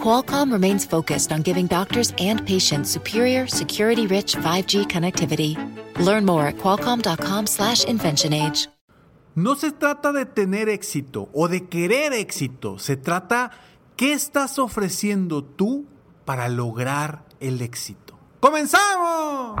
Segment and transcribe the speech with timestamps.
[0.00, 5.56] Qualcomm remains focused on giving doctors and patients superior, security-rich 5G connectivity.
[5.98, 8.68] Learn more at qualcomm.com/inventionage.
[9.36, 13.50] No se trata de tener éxito o de querer éxito, se trata
[13.94, 15.84] qué estás ofreciendo tú
[16.24, 18.18] para lograr el éxito.
[18.40, 19.60] ¡Comenzamos!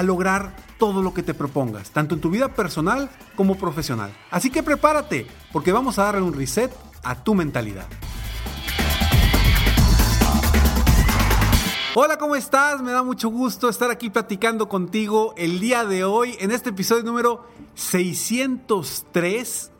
[0.00, 4.16] lograr todo lo que te propongas, tanto en tu vida personal como profesional.
[4.30, 7.86] Así que prepárate, porque vamos a darle un reset a tu mentalidad.
[11.94, 12.80] Hola, ¿cómo estás?
[12.80, 17.02] Me da mucho gusto estar aquí platicando contigo el día de hoy en este episodio
[17.02, 19.70] número 603,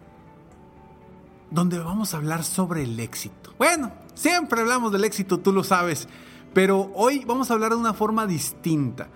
[1.50, 3.55] donde vamos a hablar sobre el éxito.
[3.56, 6.06] Bueno, siempre hablamos del éxito, tú lo sabes,
[6.52, 9.08] pero hoy vamos a hablar de una forma distinta.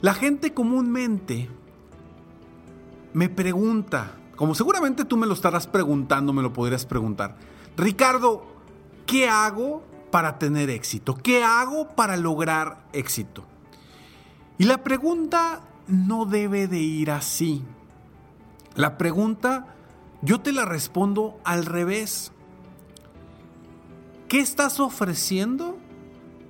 [0.00, 1.48] La gente comúnmente
[3.12, 7.36] me pregunta, como seguramente tú me lo estarás preguntando, me lo podrías preguntar,
[7.76, 8.46] Ricardo,
[9.06, 9.82] ¿qué hago
[10.12, 11.16] para tener éxito?
[11.16, 13.44] ¿Qué hago para lograr éxito?
[14.56, 17.64] Y la pregunta no debe de ir así.
[18.76, 19.74] La pregunta
[20.22, 22.30] yo te la respondo al revés.
[24.28, 25.78] ¿Qué estás ofreciendo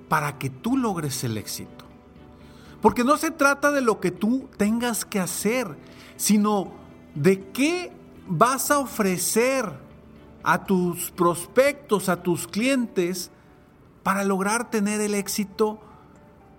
[0.07, 1.78] para que tú logres el éxito?
[2.81, 5.77] Porque no se trata de lo que tú tengas que hacer,
[6.15, 6.71] sino
[7.15, 7.91] de qué
[8.27, 9.71] vas a ofrecer
[10.43, 13.31] a tus prospectos, a tus clientes,
[14.03, 15.79] para lograr tener el éxito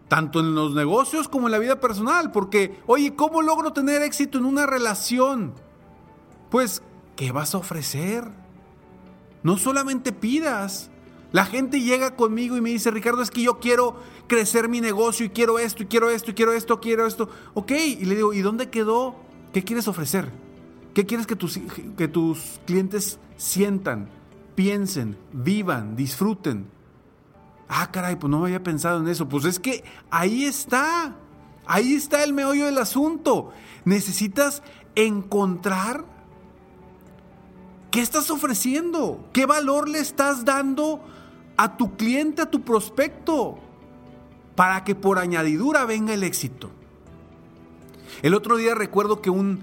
[0.08, 2.32] tanto en los negocios como en la vida personal.
[2.32, 5.54] Porque, oye, ¿cómo logro tener éxito en una relación?
[6.50, 6.82] Pues,
[7.16, 8.31] ¿qué vas a ofrecer?
[9.42, 10.89] No solamente pidas,
[11.32, 13.96] la gente llega conmigo y me dice, Ricardo, es que yo quiero
[14.26, 17.28] crecer mi negocio y quiero esto y quiero esto y quiero esto, quiero esto.
[17.54, 19.14] Ok, y le digo, ¿y dónde quedó?
[19.52, 20.30] ¿Qué quieres ofrecer?
[20.92, 21.60] ¿Qué quieres que tus,
[21.96, 24.08] que tus clientes sientan,
[24.56, 26.66] piensen, vivan, disfruten?
[27.69, 29.28] Ah, caray, pues no me había pensado en eso.
[29.28, 31.14] Pues es que ahí está.
[31.64, 33.52] Ahí está el meollo del asunto.
[33.84, 34.64] Necesitas
[34.96, 36.04] encontrar
[37.92, 41.00] qué estás ofreciendo, qué valor le estás dando
[41.60, 43.59] a tu cliente, a tu prospecto,
[44.54, 46.71] para que por añadidura venga el éxito.
[48.22, 49.62] El otro día recuerdo que un,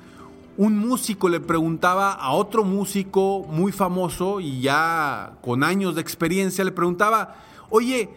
[0.57, 6.63] un músico le preguntaba a otro músico muy famoso y ya con años de experiencia,
[6.63, 7.37] le preguntaba,
[7.71, 8.11] oye,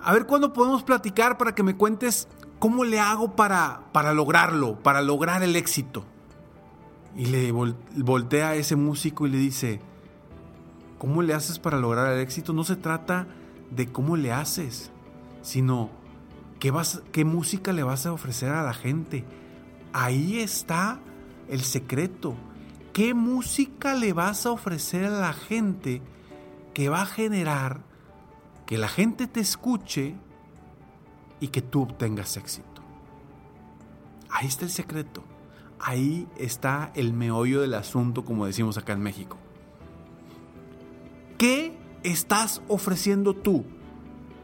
[0.00, 2.28] a ver cuándo podemos platicar para que me cuentes
[2.60, 6.04] cómo le hago para, para lograrlo, para lograr el éxito.
[7.16, 9.80] Y le voltea a ese músico y le dice,
[10.98, 12.52] ¿Cómo le haces para lograr el éxito?
[12.52, 13.26] No se trata
[13.70, 14.90] de cómo le haces,
[15.42, 15.90] sino
[16.60, 19.24] qué, vas, qué música le vas a ofrecer a la gente.
[19.92, 21.00] Ahí está
[21.48, 22.34] el secreto.
[22.92, 26.00] ¿Qué música le vas a ofrecer a la gente
[26.72, 27.80] que va a generar
[28.66, 30.14] que la gente te escuche
[31.40, 32.82] y que tú obtengas éxito?
[34.30, 35.24] Ahí está el secreto.
[35.80, 39.36] Ahí está el meollo del asunto, como decimos acá en México.
[41.38, 43.64] ¿Qué estás ofreciendo tú?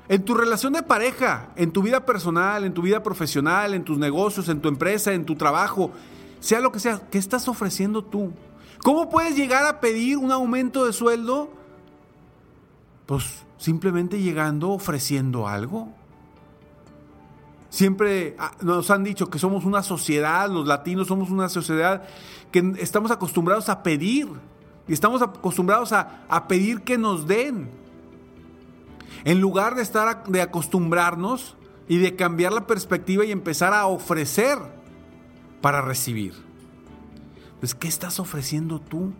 [0.09, 3.99] En tu relación de pareja, en tu vida personal, en tu vida profesional, en tus
[3.99, 5.93] negocios, en tu empresa, en tu trabajo,
[6.41, 8.32] sea lo que sea, ¿qué estás ofreciendo tú?
[8.82, 11.50] ¿Cómo puedes llegar a pedir un aumento de sueldo?
[13.06, 15.94] Pues simplemente llegando ofreciendo algo.
[17.69, 22.03] Siempre ah, nos han dicho que somos una sociedad, los latinos somos una sociedad
[22.50, 24.29] que estamos acostumbrados a pedir.
[24.90, 27.70] Y estamos acostumbrados a, pedir que nos den.
[29.22, 31.56] En lugar de estar de acostumbrarnos
[31.87, 34.58] y de cambiar la perspectiva y empezar a ofrecer
[35.60, 36.34] para recibir.
[37.60, 39.12] Pues, ¿qué estás ofreciendo tú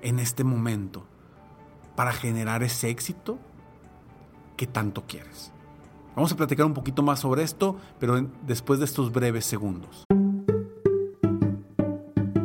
[0.00, 1.04] en este momento
[1.94, 3.38] para generar ese éxito
[4.56, 5.52] que tanto quieres?
[6.16, 10.04] Vamos a platicar un poquito más sobre esto, pero después de estos breves segundos.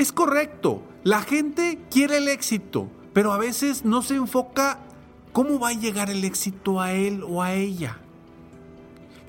[0.00, 4.78] Es correcto, la gente quiere el éxito, pero a veces no se enfoca
[5.34, 7.98] cómo va a llegar el éxito a él o a ella.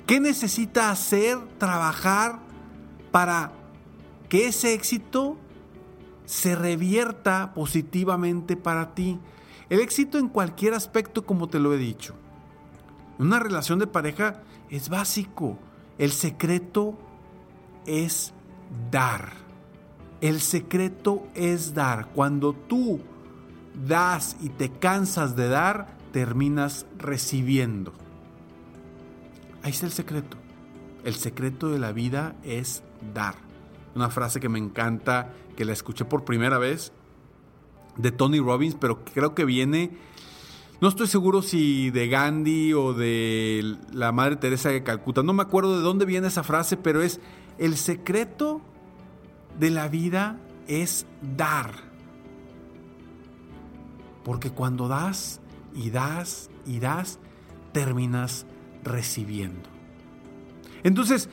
[0.06, 2.38] ¿Qué necesita hacer, trabajar
[3.10, 3.52] para
[4.30, 5.36] que ese éxito
[6.24, 9.18] se revierta positivamente para ti?
[9.68, 12.14] El éxito en cualquier aspecto, como te lo he dicho.
[13.18, 14.40] Una relación de pareja
[14.70, 15.58] es básico.
[15.98, 16.96] El secreto
[17.84, 18.32] es
[18.90, 19.41] dar.
[20.22, 22.06] El secreto es dar.
[22.14, 23.00] Cuando tú
[23.86, 27.92] das y te cansas de dar, terminas recibiendo.
[29.64, 30.36] Ahí está el secreto.
[31.04, 33.34] El secreto de la vida es dar.
[33.96, 36.92] Una frase que me encanta, que la escuché por primera vez
[37.96, 39.90] de Tony Robbins, pero creo que viene,
[40.80, 45.42] no estoy seguro si de Gandhi o de la Madre Teresa de Calcuta, no me
[45.42, 47.20] acuerdo de dónde viene esa frase, pero es
[47.58, 48.62] el secreto
[49.58, 51.06] de la vida es
[51.36, 51.72] dar.
[54.24, 55.40] Porque cuando das
[55.74, 57.18] y das y das,
[57.72, 58.46] terminas
[58.84, 59.68] recibiendo.
[60.84, 61.28] Entonces,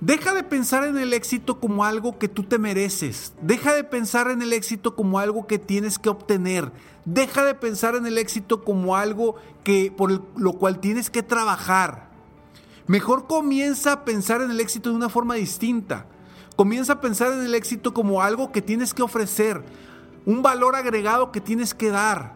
[0.00, 3.34] deja de pensar en el éxito como algo que tú te mereces.
[3.42, 6.72] Deja de pensar en el éxito como algo que tienes que obtener.
[7.04, 12.10] Deja de pensar en el éxito como algo que por lo cual tienes que trabajar.
[12.86, 16.06] Mejor comienza a pensar en el éxito de una forma distinta.
[16.60, 19.64] Comienza a pensar en el éxito como algo que tienes que ofrecer,
[20.26, 22.34] un valor agregado que tienes que dar.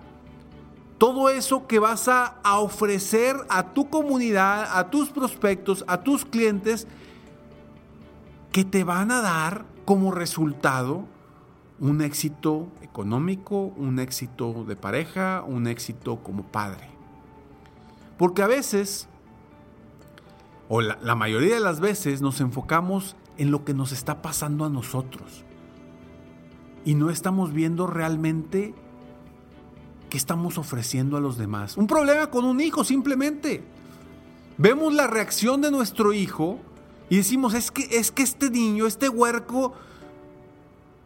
[0.96, 6.86] Todo eso que vas a, ofrecer a tu comunidad, a tus prospectos, a tus clientes,
[8.50, 11.04] que te van a dar como resultado
[11.78, 16.88] un éxito económico, un éxito de pareja, un éxito como padre.
[18.16, 19.06] Porque a veces,
[20.70, 24.64] o la, la mayoría de las veces, nos enfocamos en lo que nos está pasando
[24.64, 25.44] a nosotros.
[26.84, 28.74] Y no estamos viendo realmente
[30.10, 31.76] qué estamos ofreciendo a los demás.
[31.76, 33.64] Un problema con un hijo, simplemente.
[34.56, 36.60] Vemos la reacción de nuestro hijo
[37.08, 39.74] y decimos, es que, es que este niño, este huerco,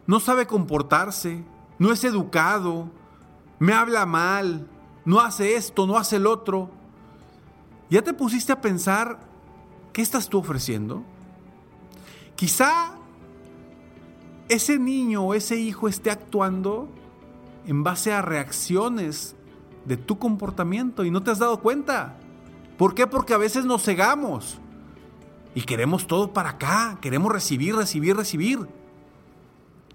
[0.05, 1.43] no sabe comportarse,
[1.77, 2.89] no es educado,
[3.57, 4.67] me habla mal,
[5.05, 6.69] no hace esto, no hace el otro.
[7.89, 9.19] ¿Ya te pusiste a pensar
[9.93, 11.03] qué estás tú ofreciendo?
[12.39, 12.93] Quizá
[14.47, 16.87] ese niño o ese hijo esté actuando
[17.67, 19.35] en base a reacciones
[19.83, 22.15] de tu comportamiento y no te has dado cuenta.
[22.77, 23.07] ¿Por qué?
[23.07, 24.57] Porque a veces nos cegamos
[25.53, 28.69] y queremos todo para acá, queremos recibir, recibir, recibir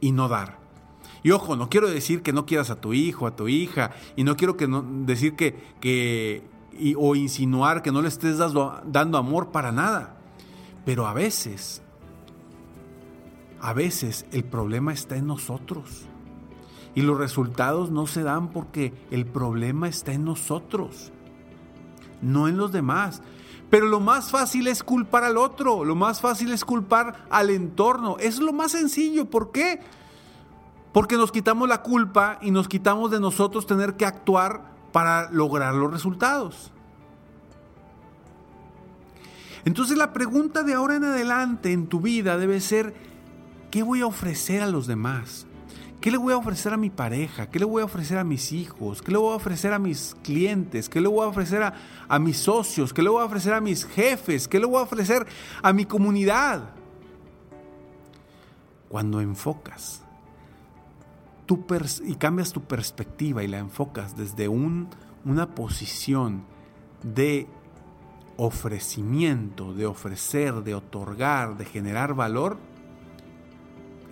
[0.03, 0.59] y no dar.
[1.23, 4.25] Y ojo, no quiero decir que no quieras a tu hijo, a tu hija, y
[4.25, 6.43] no quiero que no, decir que,
[6.99, 10.19] o insinuar que no le estés dando amor para nada.
[10.85, 11.81] Pero a veces,
[13.65, 16.05] a veces el problema está en nosotros.
[16.95, 21.13] Y los resultados no se dan porque el problema está en nosotros,
[22.21, 23.23] no en los demás.
[23.71, 28.19] Pero lo más fácil es culpar al otro, lo más fácil es culpar al entorno.
[28.21, 29.31] Es lo más sencillo.
[29.31, 29.81] ¿Por qué?
[30.93, 35.75] Porque nos quitamos la culpa y nos quitamos de nosotros tener que actuar para lograr
[35.75, 36.71] los resultados.
[39.65, 43.14] Entonces la pregunta de ahora en adelante en tu vida debe ser,
[43.75, 45.49] ¿qué voy a ofrecer a los demás?
[46.01, 47.51] ¿Qué le voy a ofrecer a mi pareja?
[47.51, 49.03] ¿Qué le voy a ofrecer a mis hijos?
[49.03, 50.89] ¿Qué le voy a ofrecer a mis clientes?
[50.89, 51.75] ¿Qué le voy a ofrecer a,
[52.07, 52.93] a mis socios?
[52.95, 54.47] ¿Qué le voy a ofrecer a mis jefes?
[54.47, 55.27] ¿Qué le voy a ofrecer
[55.61, 56.71] a mi comunidad?
[58.89, 60.03] Cuando enfocas
[61.49, 64.87] pers- y cambias tu perspectiva y la enfocas desde un-
[65.25, 66.45] una posición
[67.03, 67.49] de
[68.37, 72.57] ofrecimiento, de ofrecer, de otorgar, de generar valor,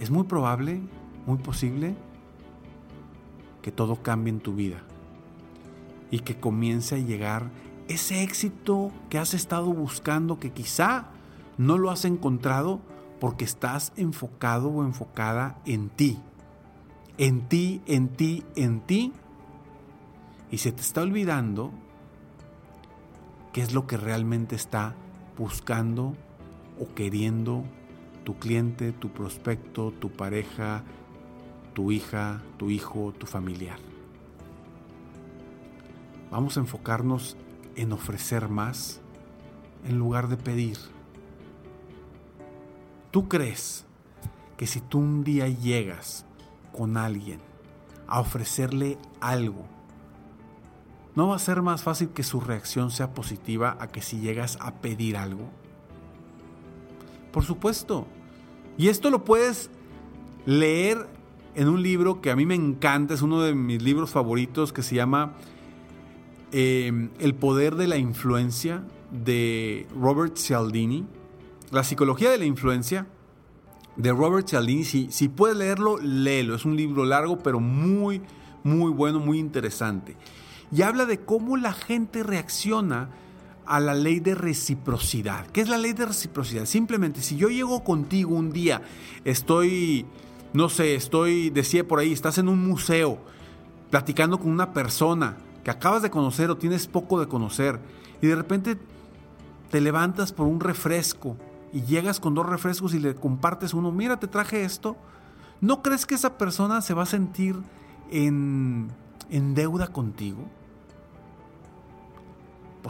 [0.02, 0.80] es muy probable,
[1.26, 1.94] muy posible,
[3.62, 4.82] que todo cambie en tu vida
[6.10, 7.52] y que comience a llegar
[7.86, 11.06] ese éxito que has estado buscando, que quizá
[11.56, 12.80] no lo has encontrado
[13.20, 16.18] porque estás enfocado o enfocada en ti.
[17.16, 19.12] En ti, en ti, en ti.
[20.50, 21.70] Y se te está olvidando
[23.52, 24.96] qué es lo que realmente está
[25.38, 26.16] buscando
[26.80, 27.62] o queriendo
[28.24, 30.84] tu cliente, tu prospecto, tu pareja,
[31.74, 33.78] tu hija, tu hijo, tu familiar.
[36.30, 37.36] Vamos a enfocarnos
[37.76, 39.00] en ofrecer más
[39.86, 40.78] en lugar de pedir.
[43.10, 43.84] ¿Tú crees
[44.56, 46.24] que si tú un día llegas
[46.72, 47.40] con alguien
[48.06, 49.66] a ofrecerle algo,
[51.14, 54.56] no va a ser más fácil que su reacción sea positiva a que si llegas
[54.60, 55.50] a pedir algo?
[57.32, 58.06] Por supuesto.
[58.78, 59.70] Y esto lo puedes
[60.46, 61.08] leer
[61.54, 64.82] en un libro que a mí me encanta, es uno de mis libros favoritos que
[64.82, 65.34] se llama
[66.52, 71.06] eh, El poder de la influencia de Robert Cialdini.
[71.70, 73.06] La psicología de la influencia
[73.96, 74.84] de Robert Cialdini.
[74.84, 76.54] Si, si puedes leerlo, léelo.
[76.54, 78.22] Es un libro largo, pero muy,
[78.62, 80.16] muy bueno, muy interesante.
[80.70, 83.10] Y habla de cómo la gente reacciona
[83.66, 85.46] a la ley de reciprocidad.
[85.48, 86.66] ¿Qué es la ley de reciprocidad?
[86.66, 88.82] Simplemente, si yo llego contigo un día,
[89.24, 90.06] estoy,
[90.52, 93.18] no sé, estoy, decía por ahí, estás en un museo,
[93.90, 97.78] platicando con una persona que acabas de conocer o tienes poco de conocer,
[98.20, 98.78] y de repente
[99.70, 101.36] te levantas por un refresco
[101.72, 104.96] y llegas con dos refrescos y le compartes uno, mira, te traje esto,
[105.60, 107.56] ¿no crees que esa persona se va a sentir
[108.10, 108.90] en,
[109.30, 110.48] en deuda contigo?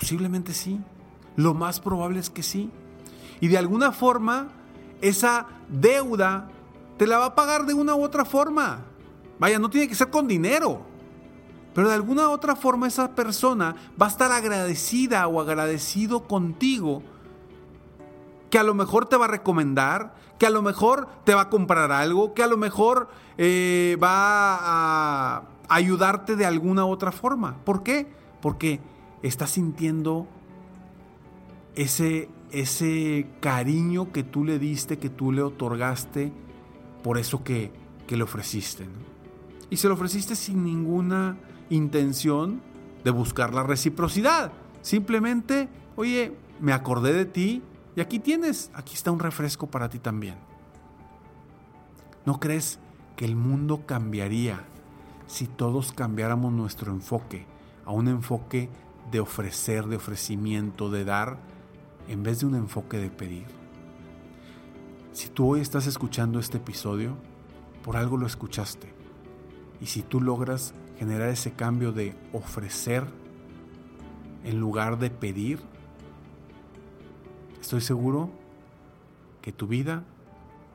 [0.02, 0.80] Posiblemente sí.
[1.36, 2.72] Lo más probable es que sí.
[3.40, 4.48] Y de alguna forma,
[5.00, 6.48] esa deuda
[6.98, 8.80] te la va a pagar de una u otra forma.
[9.38, 10.82] Vaya, no tiene que ser con dinero.
[11.72, 17.04] Pero de alguna u otra forma esa persona va a estar agradecida o agradecido contigo.
[18.50, 21.48] Que a lo mejor te va a recomendar, que a lo mejor te va a
[21.48, 24.56] comprar algo, que a lo mejor eh, va
[25.36, 27.58] a ayudarte de alguna u otra forma.
[27.64, 28.12] ¿Por qué?
[28.40, 28.80] Porque
[29.22, 30.26] estás sintiendo
[31.74, 36.32] ese, ese cariño que tú le diste, que tú le otorgaste
[37.02, 37.72] por eso que,
[38.06, 38.86] que le ofreciste.
[39.70, 41.38] Y se lo ofreciste sin ninguna
[41.70, 42.60] intención
[43.04, 44.52] de buscar la reciprocidad.
[44.82, 47.62] Simplemente, oye, me acordé de ti
[47.96, 50.36] y aquí tienes, aquí está un refresco para ti también.
[52.24, 52.78] ¿No crees
[53.16, 54.64] que el mundo cambiaría
[55.26, 57.46] si todos cambiáramos nuestro enfoque
[57.84, 58.68] a un enfoque
[59.12, 61.38] de ofrecer, de ofrecimiento, de dar,
[62.08, 63.46] en vez de un enfoque de pedir?
[65.12, 67.16] Si tú hoy estás escuchando este episodio,
[67.84, 68.92] por algo lo escuchaste.
[69.80, 73.04] Y si tú logras generar ese cambio de ofrecer
[74.44, 75.60] en lugar de pedir,
[77.60, 78.30] estoy seguro
[79.42, 80.04] que tu vida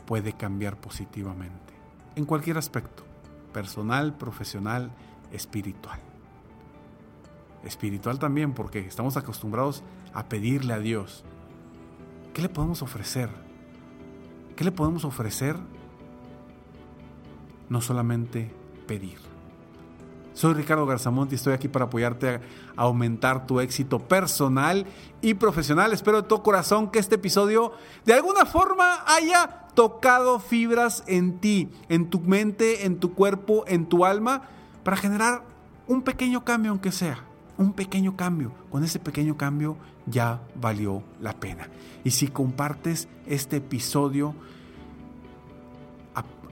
[0.06, 1.74] puede cambiar positivamente,
[2.16, 3.04] en cualquier aspecto,
[3.52, 4.92] personal, profesional,
[5.32, 6.00] espiritual.
[7.68, 9.84] Espiritual también porque estamos acostumbrados
[10.14, 11.24] a pedirle a Dios.
[12.34, 13.30] ¿Qué le podemos ofrecer?
[14.56, 15.58] ¿Qué le podemos ofrecer?
[17.70, 18.54] No solamente
[18.88, 19.20] pedir.
[20.34, 22.42] Soy Ricardo Garzamont y estoy aquí para apoyarte a
[22.76, 24.86] aumentar tu éxito personal
[25.20, 25.94] y profesional.
[25.94, 27.74] Espero de todo corazón que este episodio
[28.06, 33.88] de alguna forma haya tocado fibras en ti, en tu mente, en tu cuerpo, en
[33.88, 34.44] tu alma,
[34.84, 35.44] para generar
[35.88, 37.27] un pequeño cambio aunque sea.
[37.58, 38.52] Un pequeño cambio.
[38.70, 41.70] Con ese pequeño cambio ya valió la pena.
[42.04, 44.36] Y si compartes este episodio,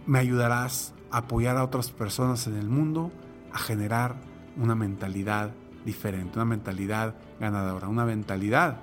[0.06, 3.12] me ayudarás a apoyar a otras personas en el mundo
[3.52, 4.16] a generar
[4.58, 5.52] una mentalidad
[5.86, 8.78] diferente, una mentalidad ganadora, una mentalidad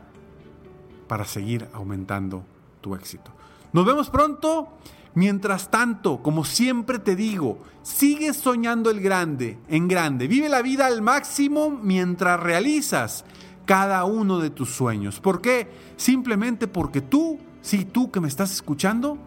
[1.08, 2.44] para seguir aumentando
[2.80, 3.30] tu éxito.
[3.72, 4.68] Nos vemos pronto.
[5.14, 10.26] Mientras tanto, como siempre te digo, sigue soñando el grande, en grande.
[10.26, 13.25] Vive la vida al máximo mientras realizas
[13.66, 15.21] cada uno de tus sueños.
[15.21, 15.69] ¿Por qué?
[15.97, 19.19] Simplemente porque tú, sí, tú que me estás escuchando,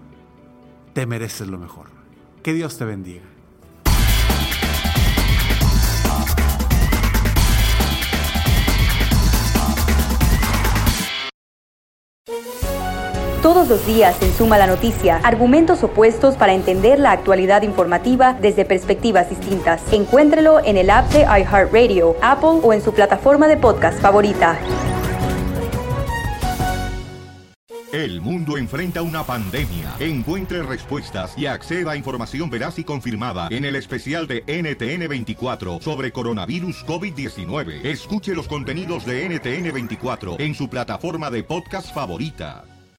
[0.94, 1.88] te mereces lo mejor.
[2.42, 3.35] Que Dios te bendiga.
[13.46, 18.66] Todos los días en Suma la Noticia, argumentos opuestos para entender la actualidad informativa desde
[18.66, 19.84] perspectivas distintas.
[19.94, 24.58] Encuéntrelo en el app de iHeartRadio, Apple o en su plataforma de podcast favorita.
[27.94, 29.94] El mundo enfrenta una pandemia.
[30.00, 36.12] Encuentre respuestas y acceda a información veraz y confirmada en el especial de NTN24 sobre
[36.12, 37.86] coronavirus COVID-19.
[37.86, 42.64] Escuche los contenidos de NTN24 en su plataforma de podcast favorita.